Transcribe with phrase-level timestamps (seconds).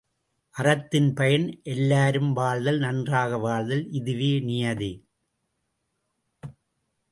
[0.55, 4.91] அறத்தின் பயன் எல்லாரும் வாழ்தல் நன்றாக வாழ்தல், இதுவே நியதி.